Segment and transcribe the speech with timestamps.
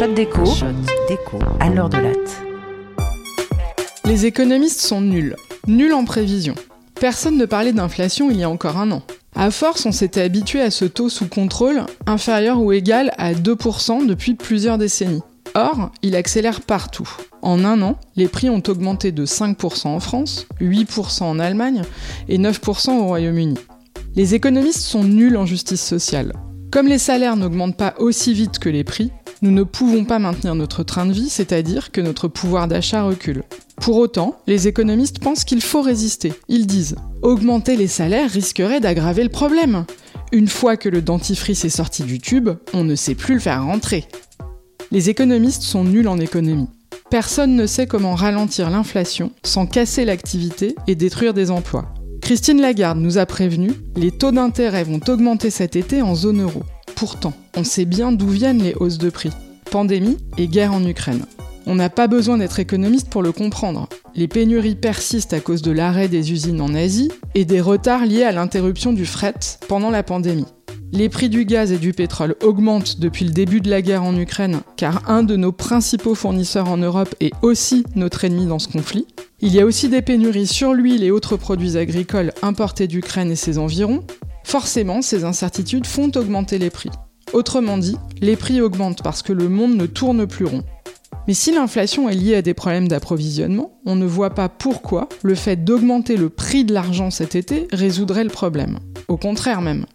[0.00, 0.06] Shot
[1.60, 2.42] à l'heure de latte.
[4.06, 5.36] Les économistes sont nuls,
[5.66, 6.54] nuls en prévision.
[6.98, 9.02] Personne ne parlait d'inflation il y a encore un an.
[9.34, 14.06] À force, on s'était habitué à ce taux sous contrôle, inférieur ou égal à 2%
[14.06, 15.20] depuis plusieurs décennies.
[15.54, 17.10] Or, il accélère partout.
[17.42, 21.82] En un an, les prix ont augmenté de 5% en France, 8% en Allemagne
[22.30, 23.58] et 9% au Royaume-Uni.
[24.16, 26.32] Les économistes sont nuls en justice sociale.
[26.70, 29.10] Comme les salaires n'augmentent pas aussi vite que les prix,
[29.42, 33.42] nous ne pouvons pas maintenir notre train de vie, c'est-à-dire que notre pouvoir d'achat recule.
[33.80, 36.34] Pour autant, les économistes pensent qu'il faut résister.
[36.48, 39.86] Ils disent Augmenter les salaires risquerait d'aggraver le problème.
[40.32, 43.64] Une fois que le dentifrice est sorti du tube, on ne sait plus le faire
[43.64, 44.06] rentrer.
[44.90, 46.68] Les économistes sont nuls en économie.
[47.10, 51.94] Personne ne sait comment ralentir l'inflation sans casser l'activité et détruire des emplois.
[52.20, 56.62] Christine Lagarde nous a prévenu, les taux d'intérêt vont augmenter cet été en zone euro.
[57.00, 59.30] Pourtant, on sait bien d'où viennent les hausses de prix.
[59.70, 61.24] Pandémie et guerre en Ukraine.
[61.64, 63.88] On n'a pas besoin d'être économiste pour le comprendre.
[64.14, 68.24] Les pénuries persistent à cause de l'arrêt des usines en Asie et des retards liés
[68.24, 69.32] à l'interruption du fret
[69.66, 70.44] pendant la pandémie.
[70.92, 74.14] Les prix du gaz et du pétrole augmentent depuis le début de la guerre en
[74.14, 78.68] Ukraine, car un de nos principaux fournisseurs en Europe est aussi notre ennemi dans ce
[78.68, 79.06] conflit.
[79.40, 83.36] Il y a aussi des pénuries sur l'huile et autres produits agricoles importés d'Ukraine et
[83.36, 84.04] ses environs.
[84.50, 86.90] Forcément, ces incertitudes font augmenter les prix.
[87.32, 90.64] Autrement dit, les prix augmentent parce que le monde ne tourne plus rond.
[91.28, 95.36] Mais si l'inflation est liée à des problèmes d'approvisionnement, on ne voit pas pourquoi le
[95.36, 98.80] fait d'augmenter le prix de l'argent cet été résoudrait le problème.
[99.06, 99.86] Au contraire même.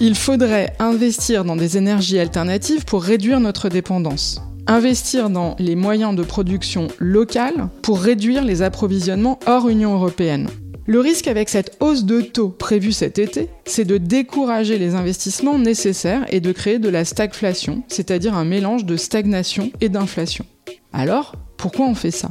[0.00, 4.42] Il faudrait investir dans des énergies alternatives pour réduire notre dépendance.
[4.66, 10.48] Investir dans les moyens de production locales pour réduire les approvisionnements hors Union européenne.
[10.86, 15.58] Le risque avec cette hausse de taux prévue cet été, c'est de décourager les investissements
[15.58, 20.44] nécessaires et de créer de la stagflation, c'est-à-dire un mélange de stagnation et d'inflation.
[20.92, 22.28] Alors, pourquoi on fait ça?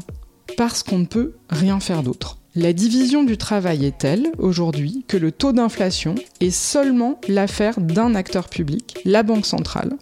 [0.56, 2.38] Parce qu'on ne peut rien faire d'autre.
[2.56, 8.14] La division du travail est telle aujourd'hui que le taux d'inflation est seulement l'affaire d'un
[8.14, 9.94] acteur public, la Banque centrale,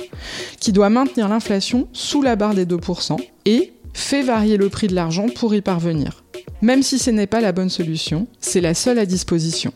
[0.59, 4.95] qui doit maintenir l'inflation sous la barre des 2% et fait varier le prix de
[4.95, 6.25] l'argent pour y parvenir.
[6.61, 9.73] Même si ce n'est pas la bonne solution, c'est la seule à disposition.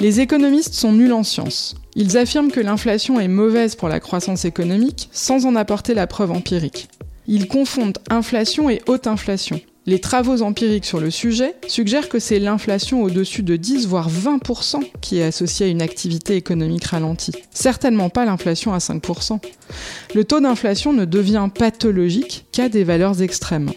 [0.00, 1.76] Les économistes sont nuls en sciences.
[1.94, 6.32] Ils affirment que l'inflation est mauvaise pour la croissance économique sans en apporter la preuve
[6.32, 6.88] empirique.
[7.28, 9.60] Ils confondent inflation et haute inflation.
[9.84, 14.80] Les travaux empiriques sur le sujet suggèrent que c'est l'inflation au-dessus de 10 voire 20%
[15.00, 17.32] qui est associée à une activité économique ralentie.
[17.50, 19.40] Certainement pas l'inflation à 5%.
[20.14, 23.70] Le taux d'inflation ne devient pathologique qu'à des valeurs extrêmes.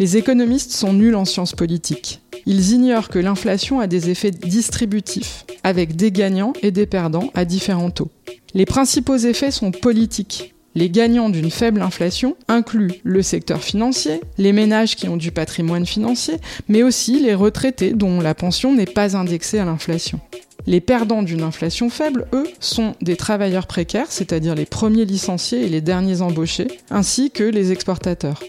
[0.00, 2.20] Les économistes sont nuls en sciences politiques.
[2.46, 7.44] Ils ignorent que l'inflation a des effets distributifs, avec des gagnants et des perdants à
[7.44, 8.10] différents taux.
[8.54, 10.54] Les principaux effets sont politiques.
[10.76, 15.84] Les gagnants d'une faible inflation incluent le secteur financier, les ménages qui ont du patrimoine
[15.84, 16.36] financier,
[16.68, 20.20] mais aussi les retraités dont la pension n'est pas indexée à l'inflation.
[20.68, 25.68] Les perdants d'une inflation faible, eux, sont des travailleurs précaires, c'est-à-dire les premiers licenciés et
[25.68, 28.40] les derniers embauchés, ainsi que les exportateurs.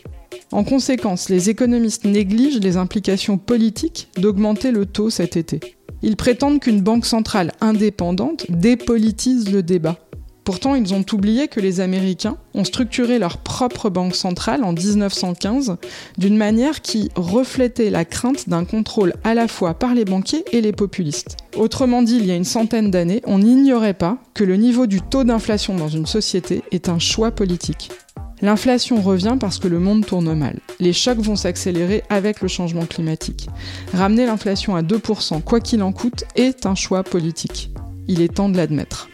[0.51, 5.59] En conséquence, les économistes négligent les implications politiques d'augmenter le taux cet été.
[6.01, 9.97] Ils prétendent qu'une banque centrale indépendante dépolitise le débat.
[10.49, 15.77] Pourtant, ils ont oublié que les Américains ont structuré leur propre banque centrale en 1915
[16.17, 20.61] d'une manière qui reflétait la crainte d'un contrôle à la fois par les banquiers et
[20.61, 21.37] les populistes.
[21.55, 25.01] Autrement dit, il y a une centaine d'années, on n'ignorait pas que le niveau du
[25.01, 27.91] taux d'inflation dans une société est un choix politique.
[28.41, 30.59] L'inflation revient parce que le monde tourne mal.
[30.79, 33.49] Les chocs vont s'accélérer avec le changement climatique.
[33.93, 37.71] Ramener l'inflation à 2%, quoi qu'il en coûte, est un choix politique.
[38.07, 39.09] Il est temps de l'admettre.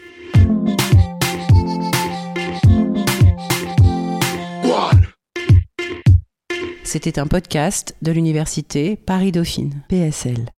[6.84, 10.46] C'était un podcast de l'université Paris-Dauphine, PSL.